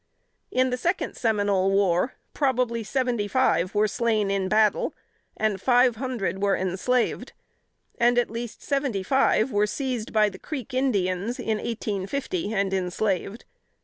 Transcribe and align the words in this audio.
In 0.49 0.71
the 0.71 0.77
Second 0.77 1.15
Seminole 1.15 1.69
War, 1.69 2.15
probably 2.33 2.83
seventy 2.83 3.27
five 3.27 3.75
were 3.75 3.87
slain 3.87 4.31
in 4.31 4.49
battle, 4.49 4.95
and 5.37 5.61
five 5.61 5.97
hundred 5.97 6.41
were 6.41 6.55
enslaved; 6.57 7.33
and 7.99 8.17
at 8.17 8.31
least 8.31 8.63
seventy 8.63 9.03
five 9.03 9.51
were 9.51 9.67
seized 9.67 10.11
by 10.11 10.27
the 10.27 10.39
Creek 10.39 10.73
Indians, 10.73 11.37
in 11.37 11.57
1850, 11.59 12.51
and 12.51 12.73
enslaved. 12.73 13.45